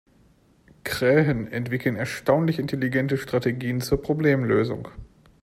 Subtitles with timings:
[0.83, 4.87] Krähen entwickeln erstaunlich intelligente Strategien zur Problemlösung.